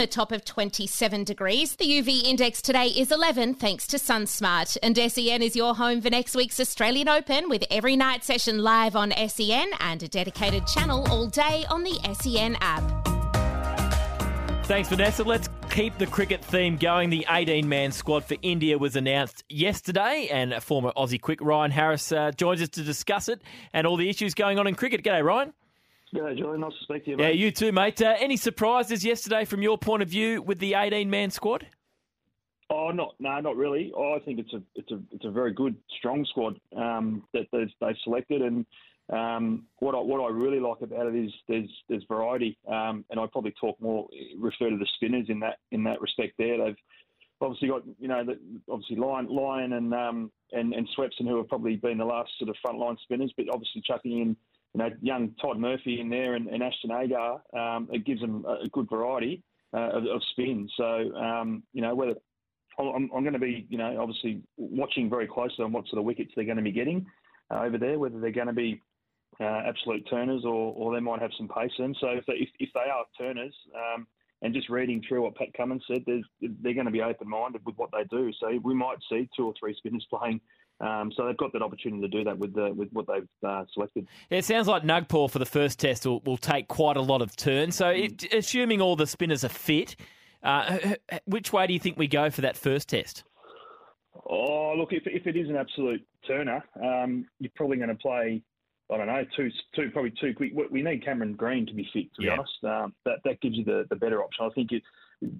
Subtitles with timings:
[0.00, 1.76] A top of 27 degrees.
[1.76, 4.78] The UV index today is 11 thanks to SunSmart.
[4.82, 8.96] And SEN is your home for next week's Australian Open with every night session live
[8.96, 12.82] on SEN and a dedicated channel all day on the SEN app.
[14.64, 15.22] Thanks, Vanessa.
[15.22, 17.10] Let's keep the cricket theme going.
[17.10, 22.10] The 18 man squad for India was announced yesterday, and former Aussie quick Ryan Harris
[22.10, 23.42] uh, joins us to discuss it
[23.74, 25.04] and all the issues going on in cricket.
[25.04, 25.52] G'day, Ryan.
[26.14, 26.60] G'day, Julian.
[26.60, 28.02] Nice to speak to you, Yeah, you too, mate.
[28.02, 31.66] Uh, any surprises yesterday from your point of view with the 18 man squad?
[32.68, 33.92] Oh, not no, not really.
[33.96, 37.46] Oh, I think it's a it's a it's a very good, strong squad um, that
[37.52, 38.64] they've, they've selected, and
[39.12, 43.18] um, what I what I really like about it is there's there's variety, um, and
[43.18, 44.08] I'd probably talk more
[44.38, 46.34] refer to the spinners in that in that respect.
[46.38, 46.76] There, they've
[47.40, 48.38] obviously got you know the,
[48.70, 52.50] obviously Lyon Lyon and um, and and Swepson who have probably been the last sort
[52.50, 54.36] of frontline spinners, but obviously chucking in
[54.74, 58.44] you know young Todd Murphy in there and, and Ashton Agar, um, it gives them
[58.46, 59.42] a, good variety
[59.74, 60.68] uh, of, of spin.
[60.76, 62.14] So um, you know whether
[62.78, 66.04] I'm, I'm going to be, you know, obviously watching very closely on what sort of
[66.04, 67.06] wickets they're going to be getting
[67.50, 68.80] uh, over there, whether they're going to be
[69.40, 71.94] uh, absolute turners or, or they might have some pace in.
[72.00, 74.06] So if they, if, if they are turners, um,
[74.42, 77.90] and just reading through what Pat Cummins said, they're going to be open-minded with what
[77.92, 78.32] they do.
[78.40, 80.40] So we might see two or three spinners playing.
[80.80, 83.64] Um, so they've got that opportunity to do that with the, with what they've uh,
[83.74, 84.08] selected.
[84.30, 87.20] Yeah, it sounds like Nagpur for the first test will, will take quite a lot
[87.20, 87.76] of turns.
[87.76, 89.96] So, it, assuming all the spinners are fit,
[90.42, 90.78] uh,
[91.26, 93.24] which way do you think we go for that first test?
[94.28, 98.42] Oh, look, if, if it is an absolute turner, um, you're probably going to play.
[98.92, 100.52] I don't know, two, two, probably two quick.
[100.70, 102.12] We need Cameron Green to be fit.
[102.14, 102.32] To be Yeah.
[102.32, 104.44] honest, um, that that gives you the, the better option.
[104.46, 104.82] I think it,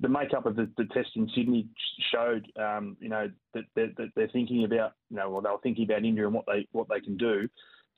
[0.00, 1.66] the makeup of the, the test in Sydney
[2.12, 5.84] showed, um, you know, that, that, they're thinking about, you know, well, they were thinking
[5.84, 7.48] about India and what they what they can do.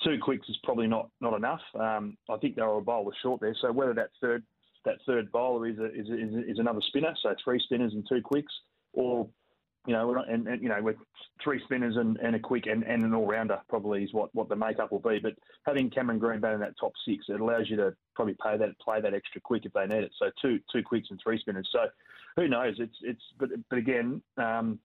[0.05, 1.61] Two quicks is probably not not enough.
[1.79, 3.57] Um, I think they were a bowler short there.
[3.61, 4.45] So whether that third
[4.85, 7.93] that third bowler is a, is, a, is, a, is another spinner, so three spinners
[7.95, 8.53] and two quicks,
[8.93, 9.29] or
[9.87, 10.97] you know, not- and, and you know, with
[11.43, 14.49] three spinners and, and a quick and, and an all rounder probably is what, what
[14.49, 15.19] the makeup will be.
[15.19, 15.35] But
[15.67, 18.79] having Cameron Green down in that top six, it allows you to probably play that
[18.79, 20.13] play that extra quick if they need it.
[20.19, 21.69] So two two quicks and three spinners.
[21.73, 21.87] So
[22.37, 22.77] who knows?
[22.79, 24.23] It's it's but but again.
[24.37, 24.79] Um,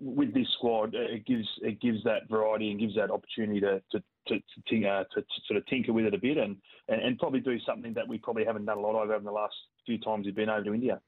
[0.00, 4.02] with this squad, it gives it gives that variety and gives that opportunity to to
[4.28, 4.38] to,
[4.68, 6.56] to, uh, to, to sort of tinker with it a bit and,
[6.88, 9.30] and, and probably do something that we probably haven't done a lot of over the
[9.30, 9.54] last
[9.86, 11.00] few times we've been over to India.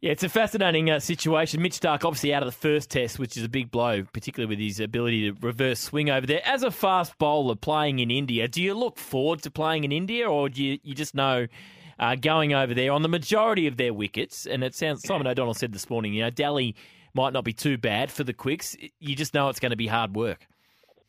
[0.00, 1.60] Yeah, it's a fascinating uh, situation.
[1.60, 4.58] Mitch Starc obviously out of the first test, which is a big blow, particularly with
[4.58, 6.40] his ability to reverse swing over there.
[6.46, 10.26] As a fast bowler playing in India, do you look forward to playing in India,
[10.26, 11.46] or do you, you just know
[11.98, 14.46] uh, going over there on the majority of their wickets?
[14.46, 16.76] And it sounds Simon O'Donnell said this morning, you know, Delhi
[17.12, 18.74] might not be too bad for the quicks.
[19.00, 20.46] You just know it's going to be hard work.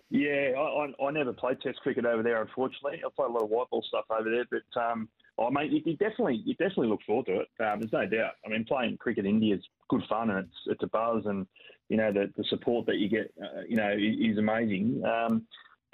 [0.09, 3.01] Yeah, I, I, never played Test cricket over there, unfortunately.
[3.06, 5.07] I played a lot of white ball stuff over there, but um,
[5.41, 7.47] oh mate, you, you definitely you definitely look forward to it.
[7.63, 8.34] Um, there's no doubt.
[8.46, 11.47] I mean, playing cricket in India is good fun and it's it's a buzz, and
[11.90, 15.03] you know the, the support that you get, uh, you know, is amazing.
[15.06, 15.46] Um,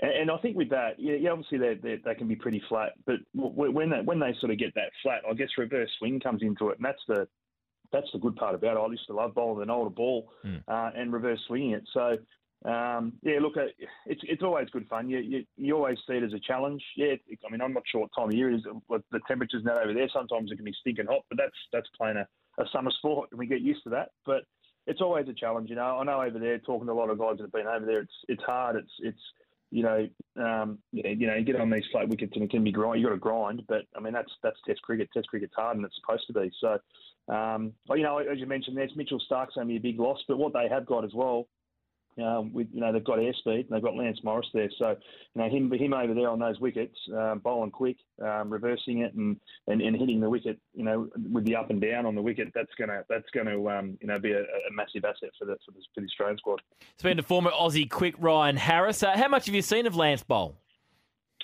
[0.01, 2.93] and, and I think with that, yeah, obviously they they they can be pretty flat,
[3.05, 6.41] but when they, when they sort of get that flat, I guess reverse swing comes
[6.41, 7.27] into it, and that's the
[7.91, 8.79] that's the good part about it.
[8.79, 10.29] I used to love bowling an older ball
[10.67, 11.83] uh, and reverse swinging it.
[11.93, 12.17] So
[12.67, 13.67] um, yeah, look, uh,
[14.05, 15.09] it's it's always good fun.
[15.09, 16.83] You, you you always see it as a challenge.
[16.97, 17.13] Yeah,
[17.45, 18.65] I mean, I'm not sure what time of year it is.
[18.87, 20.09] What the temperature's not over there.
[20.11, 22.27] Sometimes it can be stinking hot, but that's that's playing a,
[22.61, 24.09] a summer sport, and we get used to that.
[24.25, 24.43] But
[24.85, 25.69] it's always a challenge.
[25.69, 27.67] You know, I know over there, talking to a lot of guys that have been
[27.67, 28.75] over there, it's it's hard.
[28.75, 29.21] It's it's
[29.71, 30.07] you know,
[30.37, 32.99] um, you know, you get on these flat wickets and it can be grind.
[32.99, 35.07] You got to grind, but I mean that's that's Test cricket.
[35.13, 36.51] Test cricket's hard and it's supposed to be.
[36.59, 40.19] So, um, well, you know, as you mentioned, there's Mitchell Starc's only a big loss,
[40.27, 41.47] but what they have got as well
[42.21, 45.41] um, with you know they've got airspeed and they've got Lance Morris there, so you
[45.41, 49.37] know him him over there on those wickets, um, bowling quick, um, reversing it and,
[49.67, 52.49] and, and hitting the wicket, you know, with the up and down on the wicket.
[52.53, 55.71] That's gonna that's gonna um, you know be a, a massive asset for the for
[55.71, 56.61] the, for the Australian squad.
[56.93, 59.03] It's been the former Aussie quick Ryan Harris.
[59.03, 60.57] Uh, how much have you seen of Lance Bowl?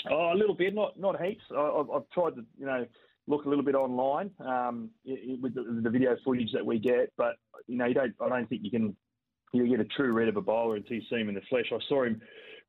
[0.09, 1.43] Oh, a little bit, not not heaps.
[1.55, 2.85] I, I've, I've tried to you know
[3.27, 7.35] look a little bit online um, with the, the video footage that we get, but
[7.67, 8.13] you know you don't.
[8.19, 8.95] I don't think you can
[9.53, 11.65] you get a true read of a bowler until you see him in the flesh.
[11.71, 12.19] I saw him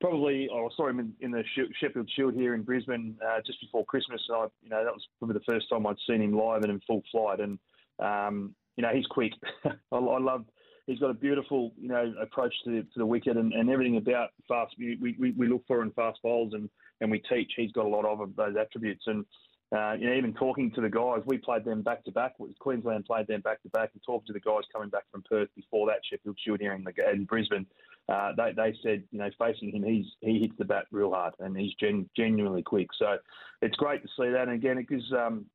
[0.00, 0.48] probably.
[0.52, 1.42] oh, I saw him in, in the
[1.80, 4.20] Sheffield Shield here in Brisbane uh, just before Christmas.
[4.28, 6.70] And I, you know, that was probably the first time I'd seen him live and
[6.70, 7.40] in full flight.
[7.40, 7.58] And
[7.98, 9.32] um, you know, he's quick.
[9.64, 10.44] I, I love.
[10.86, 14.30] He's got a beautiful, you know, approach to, to the wicket and, and everything about
[14.46, 14.74] fast.
[14.78, 16.68] We, we, we look for in fast bowls and,
[17.00, 17.50] and we teach.
[17.56, 19.04] He's got a lot of those attributes.
[19.06, 19.24] And
[19.72, 22.34] uh, you know, even talking to the guys, we played them back to back.
[22.60, 25.48] Queensland played them back to back, and talking to the guys coming back from Perth
[25.56, 27.66] before that, Sheffield Shield here in, the, in Brisbane,
[28.08, 31.34] uh, they, they said, you know, facing him, he's he hits the bat real hard,
[31.40, 32.88] and he's gen, genuinely quick.
[32.98, 33.16] So
[33.62, 34.42] it's great to see that.
[34.42, 35.46] And again, it gives um,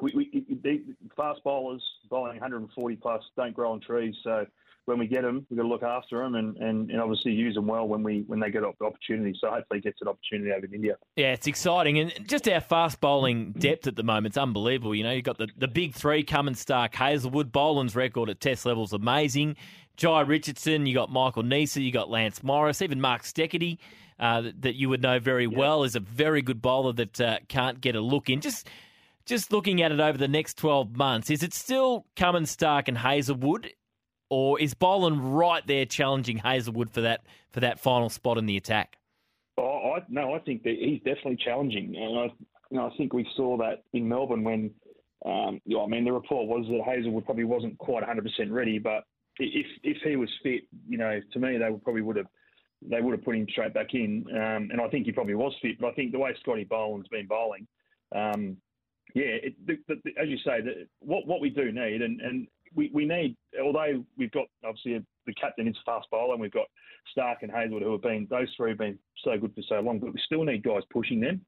[0.00, 0.82] we, we,
[1.16, 4.14] fast bowlers bowling 140 plus don't grow on trees.
[4.22, 4.46] So
[4.86, 7.54] when we get them, we've got to look after them and, and, and obviously use
[7.54, 9.34] them well when we when they get the opportunity.
[9.40, 10.96] So hopefully, he gets an opportunity over in India.
[11.16, 14.94] Yeah, it's exciting, and just our fast bowling depth at the moment is unbelievable.
[14.94, 17.52] You know, you've got the, the big three Cummins, Starc, Hazlewood.
[17.52, 19.56] Boland's record at Test level is amazing.
[19.96, 23.78] Jhye Richardson, you got Michael Neser, you got Lance Morris, even Mark Steketee.
[24.18, 27.80] Uh, that you would know very well is a very good bowler that uh, can't
[27.80, 28.40] get a look in.
[28.40, 28.68] Just
[29.26, 32.98] just looking at it over the next 12 months, is it still Cummins, Starc, and
[32.98, 33.72] Hazlewood?
[34.34, 37.20] Or is Boland right there challenging Hazlewood for that
[37.52, 38.98] for that final spot in the attack?
[39.56, 42.24] Oh, I, no, I think that he's definitely challenging, and I,
[42.68, 44.72] you know, I think we saw that in Melbourne when,
[45.24, 49.04] um, I mean, the report was that Hazlewood probably wasn't quite 100% ready, but
[49.38, 52.26] if if he was fit, you know, to me they would probably would have
[52.82, 55.54] they would have put him straight back in, um, and I think he probably was
[55.62, 55.78] fit.
[55.80, 57.68] But I think the way Scotty Boland's been bowling,
[58.12, 58.56] um,
[59.14, 62.48] yeah, it, the, the, as you say, the, what what we do need, and, and
[62.74, 66.40] we, we need, although we've got obviously a, the captain is a fast bowler, and
[66.40, 66.66] we've got
[67.16, 69.98] Starc and Hazlewood who have been those three have been so good for so long,
[69.98, 71.40] but we still need guys pushing them.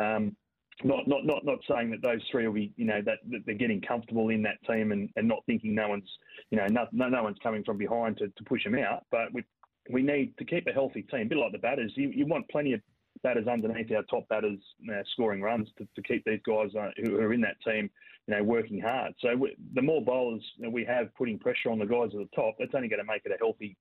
[0.00, 0.36] Um,
[0.84, 3.56] not not not not saying that those three will be you know that, that they're
[3.56, 6.08] getting comfortable in that team and, and not thinking no one's
[6.50, 9.32] you know no, no, no one's coming from behind to, to push them out, but
[9.32, 9.42] we
[9.90, 11.92] we need to keep a healthy team, a bit like the batters.
[11.96, 12.80] You, you want plenty of
[13.22, 14.58] batters underneath our top batters
[14.92, 17.90] uh, scoring runs to, to keep these guys uh, who are in that team
[18.26, 19.14] you know, working hard.
[19.20, 22.56] So we, the more bowlers we have putting pressure on the guys at the top,
[22.58, 23.76] that's only going to make it a healthy,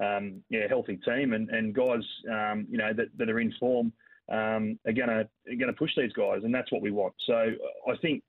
[0.00, 1.32] um, yeah, healthy team.
[1.32, 3.92] And, and guys, um, you know, that, that are in form
[4.30, 7.14] um, are going to going to push these guys, and that's what we want.
[7.26, 8.22] So I think,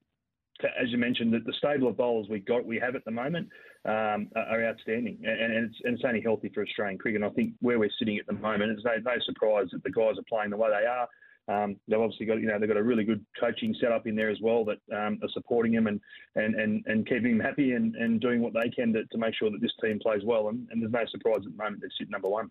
[0.61, 3.49] as you mentioned, that the stable of bowlers we got we have at the moment
[3.85, 7.21] um, are outstanding, and, and, it's, and, it's, only healthy for Australian cricket.
[7.21, 9.91] And I think where we're sitting at the moment, it's no, no surprise that the
[9.91, 11.07] guys are playing the way they are.
[11.47, 14.29] Um, they've obviously got you know they've got a really good coaching setup in there
[14.29, 15.99] as well that um, are supporting him and,
[16.35, 19.35] and, and, and keeping him happy and, and doing what they can to, to make
[19.35, 20.47] sure that this team plays well.
[20.47, 22.49] And, and there's no surprise at the moment they sit number one.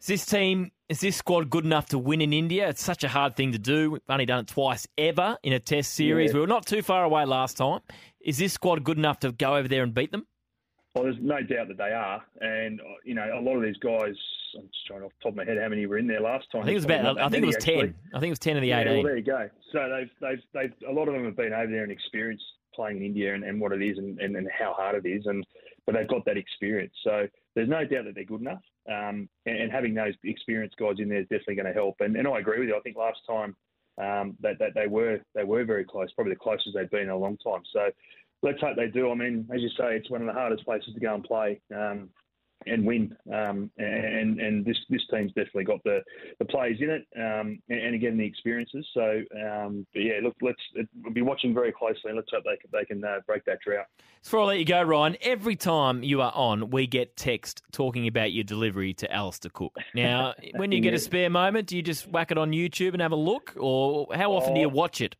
[0.00, 2.66] Is this team, is this squad good enough to win in India?
[2.70, 3.90] It's such a hard thing to do.
[3.90, 6.30] We've only done it twice ever in a Test series.
[6.30, 6.36] Yeah.
[6.36, 7.80] We were not too far away last time.
[8.22, 10.26] Is this squad good enough to go over there and beat them?
[10.94, 14.14] Well, there's no doubt that they are, and you know a lot of these guys.
[14.56, 16.50] I'm just trying off the top of my head how many were in there last
[16.50, 16.62] time.
[16.62, 17.20] I think it was about.
[17.20, 17.76] I think it was actually.
[17.76, 17.94] ten.
[18.12, 18.94] I think it was ten of the yeah, eighteen.
[18.94, 19.48] Well, there you go.
[19.72, 22.44] So they've they've they've a lot of them have been over there and experienced
[22.74, 25.26] playing in India and, and what it is and, and, and how hard it is,
[25.26, 25.46] and
[25.86, 26.92] but they've got that experience.
[27.04, 30.96] So there's no doubt that they're good enough, um, and, and, having those experienced guys
[30.98, 31.96] in there is definitely going to help.
[32.00, 32.76] And, and I agree with you.
[32.76, 33.54] I think last time
[33.98, 37.10] um, that, that they were they were very close, probably the closest they've been in
[37.10, 37.62] a long time.
[37.72, 37.90] So
[38.42, 39.10] let's hope they do.
[39.10, 41.60] I mean, as you say, it's one of the hardest places to go and play.
[41.74, 42.10] Um,
[42.66, 43.16] and win.
[43.32, 46.02] Um, and and this this team's definitely got the,
[46.38, 48.86] the players in it, um, and, and, again the experiences.
[48.92, 50.60] So, um, but yeah, look, let's
[51.02, 53.60] we'll be watching very closely, and let's hope they can they can uh, break that
[53.60, 53.86] drought.
[54.22, 58.06] Before I let you go, Ryan, every time you are on, we get text talking
[58.06, 59.76] about your delivery to Alastair Cook.
[59.94, 63.02] Now, when you get a spare moment, do you just whack it on YouTube and
[63.02, 64.54] have a look, or how often oh.
[64.54, 65.16] do you watch it?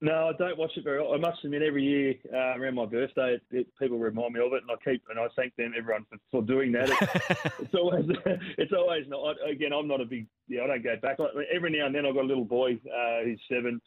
[0.00, 1.04] No, I don't watch it very.
[1.04, 4.52] I must admit, every year uh, around my birthday, it, it, people remind me of
[4.52, 6.88] it, and I keep and I thank them, everyone, for, for doing that.
[6.88, 8.04] It, it's always,
[8.58, 9.36] it's always not.
[9.48, 10.28] Again, I'm not a big.
[10.46, 11.18] Yeah, I don't go back.
[11.52, 13.80] Every now and then, I've got a little boy uh, who's seven,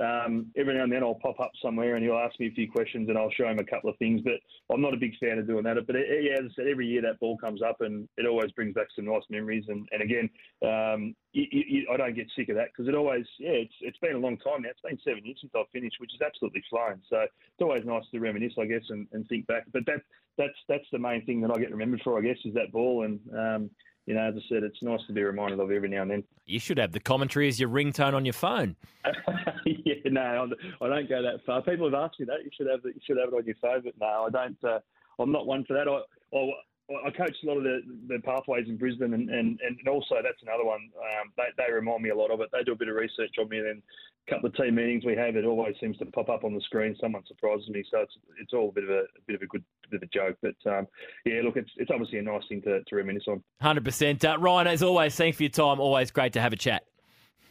[0.00, 2.70] um, every now and then I'll pop up somewhere and he'll ask me a few
[2.70, 4.20] questions and I'll show him a couple of things.
[4.22, 4.34] But
[4.72, 5.76] I'm not a big fan of doing that.
[5.86, 8.52] But it, yeah, as I said, every year that ball comes up and it always
[8.52, 9.64] brings back some nice memories.
[9.68, 10.30] And, and again,
[10.62, 13.98] um, you, you, I don't get sick of that because it always, yeah, it's it's
[13.98, 14.70] been a long time now.
[14.70, 17.00] It's been seven years since I've finished, which is absolutely flown.
[17.10, 19.64] So it's always nice to reminisce, I guess, and, and think back.
[19.72, 20.02] But that
[20.36, 23.04] that's that's the main thing that I get remembered for, I guess, is that ball
[23.04, 23.20] and.
[23.36, 23.70] Um,
[24.08, 26.24] you know, as I said, it's nice to be reminded of every now and then.
[26.46, 28.74] You should have the commentary as your ringtone on your phone.
[29.66, 30.48] yeah, no,
[30.80, 31.60] I don't go that far.
[31.60, 32.42] People have asked me that.
[32.42, 32.94] You should have it.
[32.94, 34.56] You should have it on your phone, but no, I don't.
[34.64, 34.78] Uh,
[35.18, 35.86] I'm not one for that.
[35.86, 36.00] I,
[36.34, 40.14] I, I coach a lot of the, the pathways in Brisbane, and, and, and also
[40.22, 40.88] that's another one.
[40.96, 42.48] Um, they, they remind me a lot of it.
[42.50, 43.82] They do a bit of research on me, and then
[44.26, 46.62] a couple of team meetings we have, it always seems to pop up on the
[46.62, 46.96] screen.
[46.98, 49.46] Someone surprises me, so it's it's all a bit of a, a bit of a
[49.46, 50.36] good bit of a joke.
[50.42, 50.86] But um,
[51.24, 53.42] yeah, look, it's it's obviously a nice thing to, to reminisce on.
[53.60, 54.66] Hundred uh, percent, Ryan.
[54.66, 55.80] As always, thanks for your time.
[55.80, 56.84] Always great to have a chat.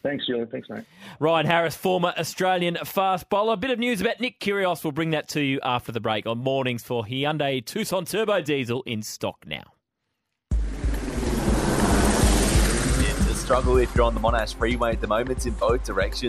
[0.04, 0.48] Thanks, Julian.
[0.48, 0.86] Thanks, mate.
[1.20, 3.54] Ryan Harris, former Australian fast bowler.
[3.54, 4.84] A bit of news about Nick Kyrgios.
[4.84, 8.84] We'll bring that to you after the break on mornings for Hyundai Tucson Turbo Diesel
[8.84, 9.64] in stock now.
[13.00, 16.24] It's a struggle if you're on the Monash Freeway at the moment in both directions.